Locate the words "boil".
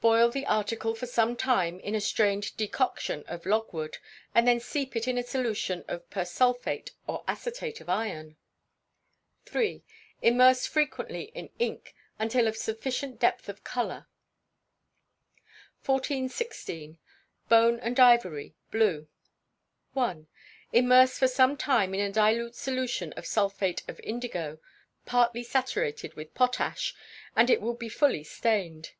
0.00-0.30